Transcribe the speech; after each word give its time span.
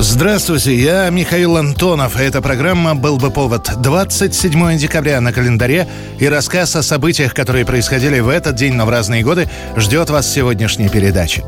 Здравствуйте, 0.00 0.76
я 0.76 1.10
Михаил 1.10 1.56
Антонов, 1.56 2.20
и 2.20 2.22
эта 2.22 2.40
программа 2.40 2.94
«Был 2.94 3.16
бы 3.16 3.32
повод». 3.32 3.68
27 3.82 4.78
декабря 4.78 5.20
на 5.20 5.32
календаре 5.32 5.88
и 6.20 6.28
рассказ 6.28 6.76
о 6.76 6.84
событиях, 6.84 7.34
которые 7.34 7.66
происходили 7.66 8.20
в 8.20 8.28
этот 8.28 8.54
день, 8.54 8.74
но 8.74 8.86
в 8.86 8.90
разные 8.90 9.24
годы, 9.24 9.50
ждет 9.76 10.08
вас 10.08 10.32
сегодняшней 10.32 10.88
передачи. 10.88 11.42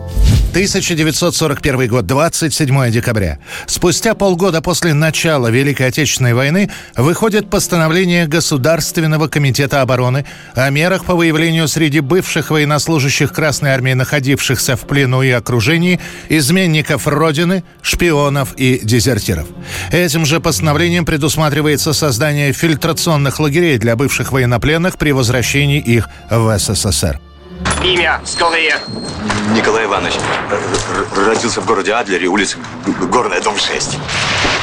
1941 0.50 1.86
год, 1.86 2.06
27 2.06 2.90
декабря. 2.90 3.38
Спустя 3.66 4.14
полгода 4.14 4.60
после 4.60 4.94
начала 4.94 5.46
Великой 5.46 5.86
Отечественной 5.86 6.34
войны 6.34 6.70
выходит 6.96 7.48
постановление 7.48 8.26
Государственного 8.26 9.28
комитета 9.28 9.80
обороны 9.80 10.24
о 10.54 10.68
мерах 10.70 11.04
по 11.04 11.14
выявлению 11.14 11.68
среди 11.68 12.00
бывших 12.00 12.50
военнослужащих 12.50 13.32
Красной 13.32 13.70
Армии, 13.70 13.92
находившихся 13.92 14.76
в 14.76 14.80
плену 14.80 15.22
и 15.22 15.30
окружении, 15.30 16.00
изменников 16.28 17.06
Родины, 17.06 17.62
шпионов 17.80 18.39
и 18.56 18.78
дезертиров. 18.82 19.46
Этим 19.90 20.26
же 20.26 20.40
постановлением 20.40 21.04
предусматривается 21.04 21.92
создание 21.92 22.52
фильтрационных 22.52 23.40
лагерей 23.40 23.78
для 23.78 23.96
бывших 23.96 24.32
военнопленных 24.32 24.98
при 24.98 25.12
возвращении 25.12 25.78
их 25.78 26.08
в 26.30 26.58
СССР. 26.58 27.20
Имя, 27.84 28.20
скорее. 28.24 28.76
Николай 29.54 29.84
Иванович 29.84 30.14
родился 31.16 31.60
в 31.60 31.66
городе 31.66 31.92
Адлере, 31.92 32.28
улица 32.28 32.56
Горная, 33.10 33.40
дом 33.40 33.56
6. 33.58 33.98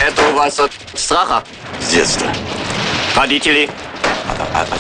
Это 0.06 0.30
у 0.30 0.34
вас 0.34 0.60
от 0.60 0.72
страха? 0.94 1.44
С 1.80 1.92
детства. 1.92 2.28
Родители? 3.16 3.70
А, 4.54 4.68
а, 4.72 4.78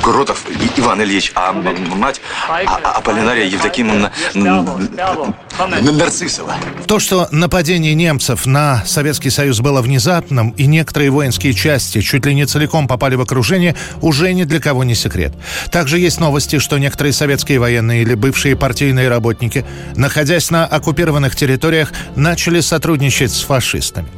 отец 0.00 0.02
Крутов 0.02 0.44
Иван 0.76 1.02
Ильич, 1.02 1.32
а 1.34 1.52
мать 1.52 2.20
а, 2.48 2.92
Аполлинария 2.92 3.46
Евдокимовна 3.46 4.12
Нарциссова. 4.34 6.54
То, 6.86 6.98
что 6.98 7.28
нападение 7.30 7.94
немцев 7.94 8.46
на 8.46 8.82
Советский 8.86 9.30
Союз 9.30 9.60
было 9.60 9.82
внезапным, 9.82 10.50
и 10.50 10.66
некоторые 10.66 11.10
воинские 11.10 11.52
части 11.52 12.00
чуть 12.00 12.24
ли 12.26 12.34
не 12.34 12.46
целиком 12.46 12.88
попали 12.88 13.14
в 13.14 13.20
окружение, 13.20 13.76
уже 14.00 14.32
ни 14.32 14.44
для 14.44 14.60
кого 14.60 14.84
не 14.84 14.94
секрет. 14.94 15.32
Также 15.70 15.98
есть 15.98 16.20
новости, 16.20 16.58
что 16.58 16.78
некоторые 16.78 17.12
советские 17.12 17.58
военные 17.58 18.02
или 18.02 18.14
бывшие 18.14 18.56
партийные 18.56 19.08
работники, 19.08 19.64
находясь 19.96 20.50
на 20.50 20.66
оккупированных 20.66 21.36
территориях, 21.36 21.92
начали 22.16 22.60
сотрудничать 22.60 23.32
с 23.32 23.42
фашистами. 23.42 24.08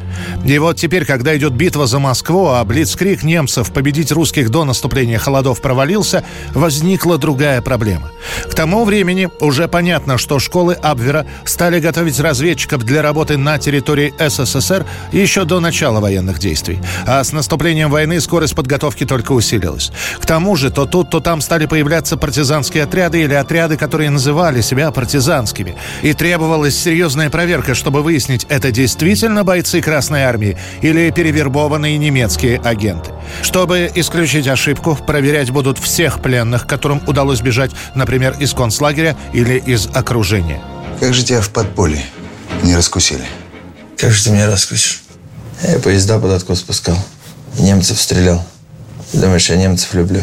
И 0.44 0.58
вот 0.58 0.76
теперь, 0.76 1.04
когда 1.04 1.36
идет 1.36 1.52
битва 1.52 1.86
за 1.86 1.98
Москву, 1.98 2.48
а 2.48 2.64
блицкрик 2.64 3.22
немцев 3.22 3.72
победить 3.72 4.12
русских 4.12 4.50
до 4.50 4.64
наступления 4.64 5.18
холодов 5.18 5.60
провалился, 5.60 6.24
возникла 6.54 7.18
другая 7.18 7.60
проблема. 7.62 8.10
К 8.50 8.54
тому 8.54 8.84
времени 8.84 9.28
уже 9.40 9.68
понятно, 9.68 10.18
что 10.18 10.38
школы 10.38 10.74
Абвера 10.74 11.26
стали 11.44 11.80
готовить 11.80 12.20
разведчиков 12.20 12.84
для 12.84 13.02
работы 13.02 13.38
на 13.38 13.58
территории 13.58 14.12
СССР 14.18 14.84
еще 15.12 15.44
до 15.44 15.60
начала 15.60 16.00
военных 16.00 16.38
действий. 16.38 16.80
А 17.06 17.22
с 17.22 17.32
наступлением 17.32 17.90
войны 17.90 18.20
скорость 18.20 18.54
подготовки 18.54 19.04
только 19.04 19.32
усилилась. 19.32 19.92
К 20.20 20.26
тому 20.26 20.56
же 20.56 20.70
то 20.70 20.86
тут, 20.86 21.10
то 21.10 21.20
там 21.20 21.40
стали 21.40 21.66
появляться 21.66 22.16
партизанские 22.16 22.84
отряды 22.84 23.22
или 23.22 23.34
отряды, 23.34 23.76
которые 23.76 24.10
называли 24.10 24.60
себя 24.60 24.90
партизанскими. 24.90 25.76
И 26.02 26.12
требовалась 26.12 26.78
серьезная 26.78 27.30
проверка, 27.30 27.74
чтобы 27.74 28.02
выяснить, 28.02 28.46
это 28.48 28.70
действительно 28.70 29.44
бойцы 29.44 29.80
Красной 29.80 30.01
Армии 30.10 30.56
или 30.80 31.10
перевербованные 31.10 31.98
немецкие 31.98 32.58
агенты. 32.58 33.10
Чтобы 33.42 33.90
исключить 33.94 34.46
ошибку, 34.48 34.96
проверять 35.06 35.50
будут 35.50 35.78
всех 35.78 36.20
пленных, 36.20 36.66
которым 36.66 37.02
удалось 37.06 37.40
бежать, 37.40 37.70
например, 37.94 38.36
из 38.38 38.52
концлагеря 38.52 39.16
или 39.32 39.54
из 39.58 39.86
окружения. 39.86 40.60
Как 41.00 41.14
же 41.14 41.24
тебя 41.24 41.40
в 41.40 41.50
подполье 41.50 42.04
не 42.62 42.76
раскусили? 42.76 43.24
Как 43.96 44.10
же 44.10 44.24
ты 44.24 44.30
меня 44.30 44.46
раскусишь? 44.46 45.02
Я 45.62 45.78
поезда 45.78 46.18
под 46.18 46.32
откос 46.32 46.60
спускал. 46.60 46.98
Немцев 47.58 48.00
стрелял. 48.00 48.44
Думаешь, 49.12 49.48
я 49.50 49.56
немцев 49.56 49.94
люблю? 49.94 50.22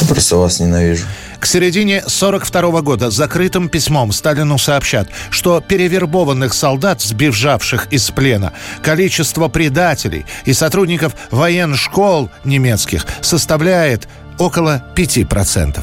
Я 0.00 0.06
просто 0.06 0.36
вас 0.36 0.60
ненавижу. 0.60 1.06
К 1.40 1.46
середине 1.46 2.04
42 2.06 2.82
года 2.82 3.10
закрытым 3.10 3.70
письмом 3.70 4.12
Сталину 4.12 4.58
сообщат, 4.58 5.08
что 5.30 5.60
перевербованных 5.60 6.52
солдат, 6.52 7.00
сбежавших 7.00 7.88
из 7.90 8.10
плена, 8.10 8.52
количество 8.82 9.48
предателей 9.48 10.26
и 10.44 10.52
сотрудников 10.52 11.14
военшкол 11.30 12.28
немецких 12.44 13.06
составляет 13.22 14.06
около 14.38 14.84
5%. 14.94 15.80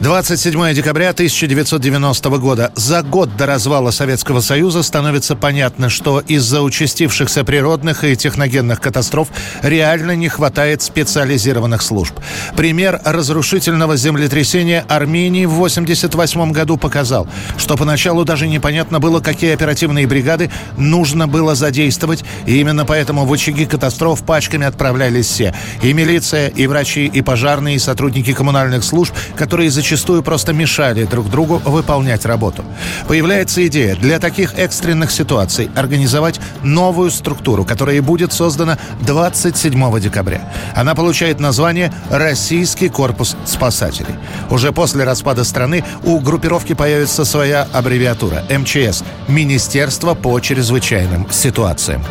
27 0.00 0.74
декабря 0.74 1.10
1990 1.10 2.28
года. 2.38 2.72
За 2.74 3.02
год 3.02 3.36
до 3.36 3.46
развала 3.46 3.92
Советского 3.92 4.40
Союза 4.40 4.82
становится 4.82 5.36
понятно, 5.36 5.88
что 5.88 6.20
из-за 6.20 6.62
участившихся 6.62 7.44
природных 7.44 8.02
и 8.02 8.16
техногенных 8.16 8.80
катастроф 8.80 9.28
реально 9.62 10.16
не 10.16 10.28
хватает 10.28 10.82
специализированных 10.82 11.80
служб. 11.80 12.14
Пример 12.56 13.00
разрушительного 13.04 13.96
землетрясения 13.96 14.84
Армении 14.88 15.46
в 15.46 15.54
1988 15.54 16.50
году 16.52 16.76
показал, 16.76 17.28
что 17.56 17.76
поначалу 17.76 18.24
даже 18.24 18.48
непонятно 18.48 18.98
было, 18.98 19.20
какие 19.20 19.54
оперативные 19.54 20.08
бригады 20.08 20.50
нужно 20.76 21.28
было 21.28 21.54
задействовать, 21.54 22.24
и 22.46 22.60
именно 22.60 22.84
поэтому 22.84 23.24
в 23.24 23.32
очаги 23.32 23.64
катастроф 23.64 24.24
пачками 24.24 24.66
отправлялись 24.66 25.26
все. 25.26 25.54
И 25.82 25.92
милиция, 25.92 26.48
и 26.48 26.66
врачи, 26.66 27.06
и 27.06 27.22
пожарные, 27.22 27.76
и 27.76 27.78
сотрудники 27.78 28.32
коммунальных 28.32 28.82
служб, 28.82 29.14
которые 29.36 29.70
зачастую 29.70 29.83
зачастую 29.84 30.22
просто 30.22 30.54
мешали 30.54 31.04
друг 31.04 31.28
другу 31.28 31.60
выполнять 31.62 32.24
работу. 32.24 32.64
Появляется 33.06 33.66
идея 33.66 33.94
для 33.96 34.18
таких 34.18 34.58
экстренных 34.58 35.10
ситуаций 35.10 35.68
организовать 35.76 36.40
новую 36.62 37.10
структуру, 37.10 37.66
которая 37.66 38.00
будет 38.00 38.32
создана 38.32 38.78
27 39.02 40.00
декабря. 40.00 40.50
Она 40.74 40.94
получает 40.94 41.38
название 41.38 41.92
«Российский 42.08 42.88
корпус 42.88 43.36
спасателей». 43.44 44.14
Уже 44.48 44.72
после 44.72 45.04
распада 45.04 45.44
страны 45.44 45.84
у 46.02 46.18
группировки 46.18 46.72
появится 46.72 47.26
своя 47.26 47.68
аббревиатура– 47.70 48.42
МЧС– 48.48 49.04
Министерство 49.28 50.14
по 50.14 50.40
чрезвычайным 50.40 51.30
ситуациям. 51.30 52.02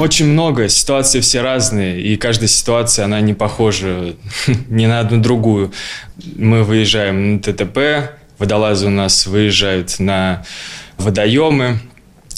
Очень 0.00 0.28
много, 0.28 0.70
ситуации 0.70 1.20
все 1.20 1.42
разные, 1.42 2.00
и 2.00 2.16
каждая 2.16 2.48
ситуация, 2.48 3.04
она 3.04 3.20
не 3.20 3.34
похожа 3.34 4.14
ни 4.70 4.86
на 4.86 5.00
одну 5.00 5.20
другую. 5.20 5.72
Мы 6.36 6.64
выезжаем 6.64 7.34
на 7.34 7.38
ТТП, 7.40 8.12
водолазы 8.38 8.86
у 8.86 8.90
нас 8.90 9.26
выезжают 9.26 9.98
на 9.98 10.44
водоемы, 10.98 11.78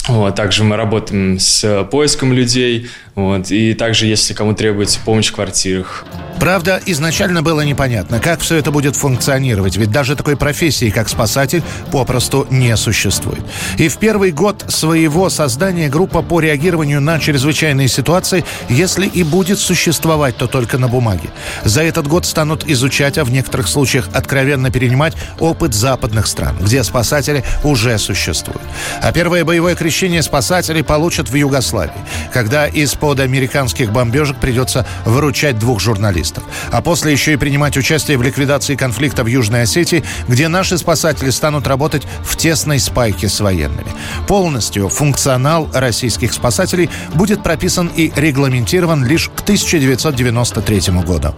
вот, 0.07 0.35
также 0.35 0.63
мы 0.63 0.75
работаем 0.75 1.39
с 1.39 1.87
поиском 1.89 2.33
людей, 2.33 2.89
вот, 3.15 3.51
и 3.51 3.73
также, 3.73 4.05
если 4.05 4.33
кому 4.33 4.53
требуется 4.53 4.99
помощь 5.03 5.29
в 5.29 5.33
квартирах. 5.33 6.05
Правда, 6.43 6.81
изначально 6.85 7.41
было 7.41 7.61
непонятно, 7.61 8.19
как 8.19 8.41
все 8.41 8.57
это 8.57 8.69
будет 8.69 8.97
функционировать, 8.97 9.77
ведь 9.77 9.91
даже 9.91 10.17
такой 10.17 10.35
профессии, 10.35 10.89
как 10.89 11.07
спасатель, 11.07 11.63
попросту 11.89 12.45
не 12.49 12.75
существует. 12.75 13.39
И 13.77 13.87
в 13.87 13.95
первый 13.95 14.33
год 14.33 14.65
своего 14.67 15.29
создания 15.29 15.87
группа 15.87 16.21
по 16.21 16.41
реагированию 16.41 16.99
на 16.99 17.17
чрезвычайные 17.17 17.87
ситуации, 17.87 18.43
если 18.67 19.07
и 19.07 19.23
будет 19.23 19.57
существовать, 19.57 20.35
то 20.35 20.47
только 20.47 20.77
на 20.77 20.89
бумаге. 20.89 21.29
За 21.63 21.81
этот 21.81 22.07
год 22.09 22.25
станут 22.25 22.65
изучать, 22.67 23.17
а 23.17 23.23
в 23.23 23.31
некоторых 23.31 23.69
случаях 23.69 24.09
откровенно 24.11 24.69
перенимать 24.69 25.13
опыт 25.39 25.73
западных 25.73 26.27
стран, 26.27 26.57
где 26.59 26.83
спасатели 26.83 27.45
уже 27.63 27.97
существуют. 27.97 28.61
А 29.01 29.13
первое 29.13 29.45
боевое 29.45 29.75
крещение 29.75 30.21
спасателей 30.21 30.83
получат 30.83 31.29
в 31.29 31.35
Югославии, 31.35 31.93
когда 32.33 32.67
из-под 32.67 33.21
американских 33.21 33.93
бомбежек 33.93 34.35
придется 34.41 34.85
выручать 35.05 35.57
двух 35.57 35.79
журналистов 35.79 36.32
террористов. 36.33 36.43
А 36.71 36.81
после 36.81 37.11
еще 37.11 37.33
и 37.33 37.37
принимать 37.37 37.77
участие 37.77 38.17
в 38.17 38.21
ликвидации 38.21 38.75
конфликта 38.75 39.23
в 39.23 39.27
Южной 39.27 39.63
Осетии, 39.63 40.03
где 40.27 40.47
наши 40.47 40.77
спасатели 40.77 41.29
станут 41.29 41.67
работать 41.67 42.03
в 42.23 42.35
тесной 42.35 42.79
спайке 42.79 43.29
с 43.29 43.39
военными. 43.39 43.87
Полностью 44.27 44.89
функционал 44.89 45.69
российских 45.73 46.33
спасателей 46.33 46.89
будет 47.13 47.43
прописан 47.43 47.91
и 47.95 48.11
регламентирован 48.15 49.05
лишь 49.05 49.29
к 49.29 49.41
1993 49.41 51.01
году. 51.05 51.33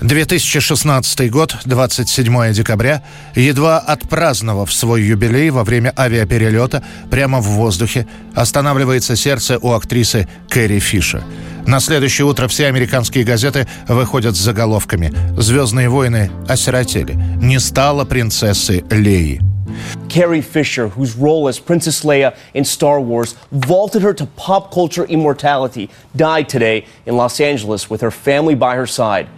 2016 0.00 1.30
год, 1.30 1.56
27 1.64 2.52
декабря, 2.52 3.04
едва 3.36 3.78
отпраздновав 3.78 4.72
свой 4.72 5.02
юбилей 5.02 5.50
во 5.50 5.62
время 5.62 5.92
авиаперелета 5.96 6.82
прямо 7.08 7.40
в 7.40 7.46
воздухе, 7.46 8.08
останавливается 8.34 9.14
сердце 9.14 9.58
у 9.58 9.72
актрисы 9.72 10.26
Кэрри 10.48 10.80
Фишер. 10.80 11.22
На 11.66 11.80
следующее 11.80 12.26
утро 12.26 12.48
все 12.48 12.66
американские 12.66 13.24
газеты 13.24 13.66
выходят 13.88 14.36
с 14.36 14.40
заголовками 14.40 15.12
«Звездные 15.36 15.88
войны 15.88 16.30
осиротели. 16.48 17.14
Не 17.40 17.58
стало 17.60 18.04
принцессы 18.04 18.84
Леи». 18.90 19.40
Carrie 20.08 20.42
Fisher, 20.42 20.88
whose 20.88 21.16
role 21.16 21.48
as 21.48 21.58
Princess 21.58 22.04
Leia 22.04 22.34
in 22.52 22.64
Star 22.64 23.00
Wars 23.00 23.34
vaulted 23.50 24.02
her 24.02 24.12
to 24.12 24.26
pop 24.36 24.70
culture 24.70 25.04
immortality, 25.04 25.88
died 26.14 26.48
today 26.48 26.84
in 27.06 27.16
Los 27.16 27.40
Angeles 27.40 27.88
with 27.88 28.02
her 28.02 28.10
family 28.10 28.54
by 28.54 28.76
her 28.76 28.86
side. 28.86 29.28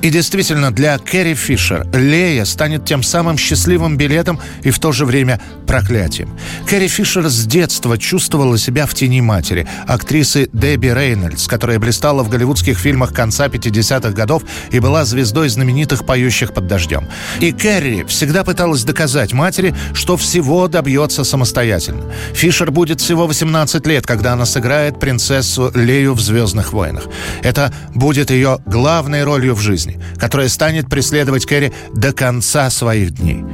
И 0.00 0.10
действительно, 0.10 0.70
для 0.70 0.96
Кэрри 0.98 1.34
Фишер 1.34 1.86
Лея 1.92 2.44
станет 2.44 2.84
тем 2.84 3.02
самым 3.02 3.36
счастливым 3.36 3.96
билетом 3.96 4.38
и 4.62 4.70
в 4.70 4.78
то 4.78 4.92
же 4.92 5.04
время 5.04 5.40
проклятием. 5.66 6.30
Кэрри 6.68 6.86
Фишер 6.86 7.28
с 7.28 7.44
детства 7.46 7.98
чувствовала 7.98 8.56
себя 8.58 8.86
в 8.86 8.94
тени 8.94 9.20
матери, 9.20 9.66
актрисы 9.88 10.48
Дебби 10.52 10.86
Рейнольдс, 10.86 11.48
которая 11.48 11.80
блистала 11.80 12.22
в 12.22 12.28
голливудских 12.28 12.78
фильмах 12.78 13.12
конца 13.12 13.48
50-х 13.48 14.10
годов 14.10 14.44
и 14.70 14.78
была 14.78 15.04
звездой 15.04 15.48
знаменитых 15.48 16.06
«Поющих 16.06 16.54
под 16.54 16.68
дождем». 16.68 17.08
И 17.40 17.50
Кэрри 17.50 18.04
всегда 18.04 18.44
пыталась 18.44 18.84
доказать 18.84 19.32
матери, 19.32 19.74
что 19.94 20.16
всего 20.16 20.68
добьется 20.68 21.24
самостоятельно. 21.24 22.04
Фишер 22.34 22.70
будет 22.70 23.00
всего 23.00 23.26
18 23.26 23.84
лет, 23.88 24.06
когда 24.06 24.34
она 24.34 24.46
сыграет 24.46 25.00
принцессу 25.00 25.72
Лею 25.74 26.14
в 26.14 26.20
«Звездных 26.20 26.72
войнах». 26.72 27.04
Это 27.42 27.72
будет 27.94 28.30
ее 28.30 28.60
главной 28.64 29.24
ролью 29.24 29.56
в 29.56 29.60
жизни 29.60 29.87
жизни, 29.88 30.00
которая 30.18 30.48
станет 30.48 30.88
преследовать 30.88 31.46
Кэрри 31.46 31.72
до 31.92 32.12
конца 32.12 32.70
своих 32.70 33.12
дней. 33.12 33.44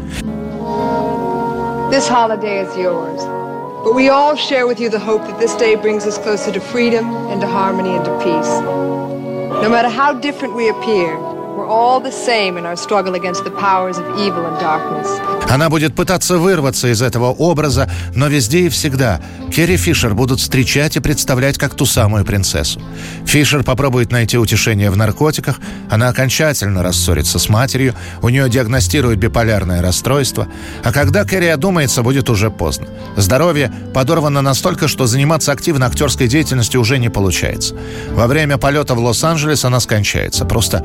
This 1.91 2.09
holiday 2.09 2.63
is 2.63 2.77
yours. 2.77 3.23
But 3.85 3.95
we 3.95 4.09
all 4.09 4.35
share 4.35 4.67
with 4.67 4.81
you 4.81 4.89
the 4.89 4.99
hope 4.99 5.27
that 5.27 5.39
this 5.39 5.55
day 5.57 5.77
brings 5.77 6.07
us 6.07 6.19
closer 6.19 6.51
to 6.53 6.61
freedom 6.61 7.05
and 7.31 7.41
to 7.41 7.47
harmony 7.47 7.95
and 7.95 8.05
to 8.05 8.19
peace. 8.19 8.49
No 9.63 9.69
matter 9.69 9.89
how 9.89 10.15
different 10.15 10.55
we 10.55 10.69
appear, 10.71 11.17
Она 15.49 15.69
будет 15.69 15.95
пытаться 15.95 16.39
вырваться 16.39 16.89
из 16.89 17.01
этого 17.01 17.27
образа, 17.27 17.89
но 18.15 18.27
везде 18.27 18.67
и 18.67 18.69
всегда 18.69 19.21
Керри 19.55 19.77
Фишер 19.77 20.15
будут 20.15 20.41
встречать 20.41 20.97
и 20.97 21.01
представлять 21.01 21.59
как 21.59 21.75
ту 21.75 21.87
самую 21.87 22.25
принцессу. 22.25 22.83
Фишер 23.25 23.63
попробует 23.63 24.11
найти 24.11 24.37
утешение 24.37 24.91
в 24.91 24.97
наркотиках, 24.97 25.61
она 25.89 26.09
окончательно 26.09 26.83
рассорится 26.83 27.39
с 27.39 27.49
матерью, 27.49 27.95
у 28.23 28.31
нее 28.31 28.49
диагностируют 28.49 29.21
биполярное 29.21 29.81
расстройство, 29.81 30.49
а 30.83 30.93
когда 30.93 31.25
Керри 31.25 31.49
одумается, 31.49 32.03
будет 32.03 32.31
уже 32.31 32.51
поздно. 32.51 32.89
Здоровье 33.17 33.73
подорвано 33.93 34.43
настолько, 34.43 34.89
что 34.89 35.07
заниматься 35.07 35.53
активно 35.53 35.87
актерской 35.87 36.27
деятельностью 36.27 36.81
уже 36.81 36.99
не 36.99 37.11
получается. 37.11 37.77
Во 38.11 38.27
время 38.27 38.59
полета 38.59 38.95
в 38.95 38.99
Лос-Анджелес 38.99 39.65
она 39.65 39.79
скончается, 39.79 40.45
просто 40.45 40.85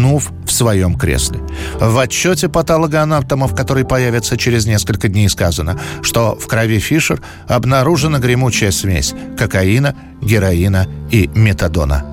уснув 0.00 0.32
в 0.46 0.52
своем 0.52 0.94
кресле. 0.96 1.40
В 1.80 1.98
отчете 1.98 2.48
патологоанатомов, 2.48 3.54
который 3.54 3.84
появится 3.84 4.36
через 4.36 4.66
несколько 4.66 5.08
дней, 5.08 5.28
сказано, 5.28 5.78
что 6.02 6.36
в 6.36 6.46
крови 6.46 6.78
Фишер 6.78 7.20
обнаружена 7.48 8.18
гремучая 8.18 8.70
смесь 8.70 9.14
кокаина, 9.38 9.94
героина 10.22 10.86
и 11.10 11.30
метадона. 11.34 12.09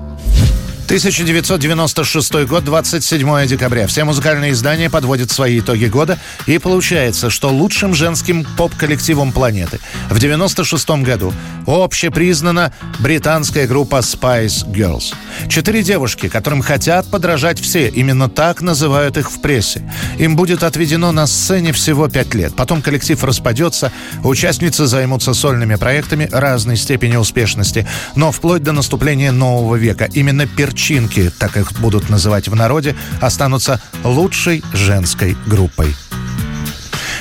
1996 0.88 2.46
год, 2.46 2.64
27 2.64 3.46
декабря. 3.46 3.86
Все 3.86 4.04
музыкальные 4.04 4.52
издания 4.52 4.88
подводят 4.88 5.30
свои 5.30 5.60
итоги 5.60 5.84
года, 5.84 6.18
и 6.46 6.56
получается, 6.56 7.28
что 7.28 7.50
лучшим 7.50 7.94
женским 7.94 8.46
поп-коллективом 8.56 9.32
планеты 9.32 9.80
в 10.08 10.18
96 10.18 10.88
году 11.02 11.34
общепризнана 11.66 12.72
британская 13.00 13.66
группа 13.66 13.96
Spice 13.96 14.66
Girls. 14.66 15.14
Четыре 15.50 15.82
девушки, 15.82 16.30
которым 16.30 16.62
хотят 16.62 17.06
подражать 17.10 17.60
все, 17.60 17.90
именно 17.90 18.30
так 18.30 18.62
называют 18.62 19.18
их 19.18 19.30
в 19.30 19.42
прессе. 19.42 19.82
Им 20.16 20.36
будет 20.36 20.62
отведено 20.62 21.12
на 21.12 21.26
сцене 21.26 21.72
всего 21.72 22.08
пять 22.08 22.32
лет. 22.32 22.56
Потом 22.56 22.80
коллектив 22.80 23.22
распадется, 23.22 23.92
участницы 24.24 24.86
займутся 24.86 25.34
сольными 25.34 25.74
проектами 25.74 26.30
разной 26.32 26.78
степени 26.78 27.16
успешности, 27.16 27.86
но 28.14 28.32
вплоть 28.32 28.62
до 28.62 28.72
наступления 28.72 29.32
нового 29.32 29.76
века. 29.76 30.08
Именно 30.14 30.46
перчатки 30.46 30.77
перчинки, 30.78 31.32
так 31.36 31.56
их 31.56 31.72
будут 31.80 32.08
называть 32.08 32.46
в 32.46 32.54
народе, 32.54 32.94
останутся 33.20 33.80
лучшей 34.04 34.62
женской 34.72 35.36
группой. 35.46 35.94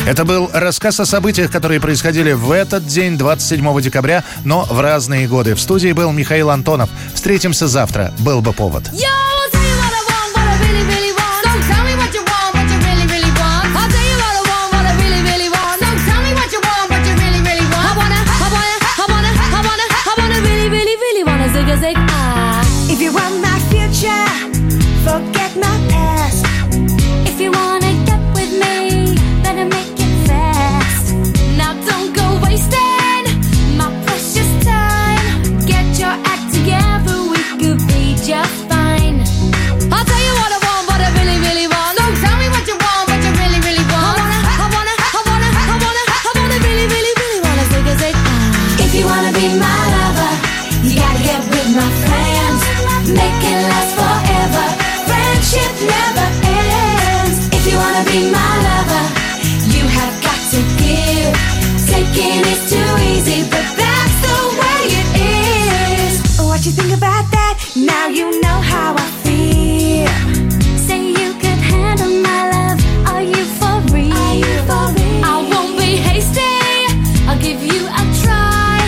Это 0.06 0.26
был 0.26 0.52
рассказ 0.54 1.00
о 1.00 1.06
событиях, 1.06 1.52
которые 1.52 1.82
происходили 1.82 2.34
в 2.34 2.52
этот 2.52 2.86
день, 2.86 3.18
27 3.18 3.82
декабря, 3.82 4.24
но 4.46 4.64
в 4.64 4.80
разные 4.80 5.28
годы. 5.28 5.56
В 5.56 5.60
студии 5.60 5.92
был 5.92 6.12
Михаил 6.12 6.52
Антонов. 6.52 6.90
Встретимся 7.16 7.68
завтра. 7.68 8.14
Был 8.20 8.42
бы 8.42 8.54
повод. 8.54 8.84
If 8.94 9.27
you 66.67 66.71
think 66.71 66.97
about 66.97 67.29
that? 67.33 67.59
Now 67.75 68.07
you 68.07 68.41
know 68.41 68.61
how 68.61 68.95
I 68.95 69.07
feel. 69.27 70.07
Say 70.79 71.11
you 71.11 71.35
could 71.43 71.59
handle 71.59 72.23
my 72.23 72.41
love. 72.55 72.79
Are 73.11 73.23
you 73.23 73.43
for 73.59 73.83
real? 73.91 74.15
I 74.15 75.43
won't 75.51 75.77
be 75.79 75.97
hasty. 75.97 76.55
I'll 77.27 77.39
give 77.39 77.63
you 77.63 77.87
a 77.87 78.03
try. 78.23 78.79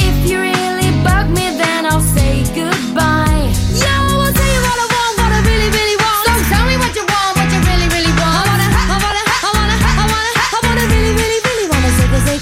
If 0.00 0.16
you 0.28 0.40
really 0.40 0.90
bug 1.04 1.28
me, 1.28 1.52
then 1.60 1.84
I'll 1.84 2.00
say 2.16 2.44
goodbye. 2.56 3.44
Yo, 3.76 3.92
I'll 3.92 4.32
tell 4.32 4.50
you 4.56 4.62
what 4.64 4.78
I 4.84 4.86
want, 4.94 5.12
what 5.20 5.32
I 5.36 5.40
really, 5.44 5.68
really 5.68 5.96
want. 6.00 6.24
So 6.24 6.32
tell 6.48 6.64
me 6.64 6.76
what 6.80 6.92
you 6.96 7.04
want, 7.04 7.32
what 7.36 7.48
you 7.52 7.60
really, 7.68 7.88
really 7.92 8.14
want. 8.16 8.40
I 8.40 8.48
wanna, 8.48 8.68
I 8.72 8.96
wanna, 9.04 9.22
I 9.28 9.50
wanna, 9.52 9.76
I 9.76 10.04
wanna, 10.12 10.32
I 10.56 10.58
wanna 10.64 10.84
really, 10.92 11.12
really, 11.12 11.40
really 11.44 11.66
wanna 11.68 11.90
zig 11.98 12.12
a 12.16 12.20
zig. 12.24 12.40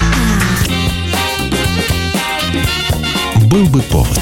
Был 3.51 3.65
бы 3.67 3.81
повод. 3.91 4.20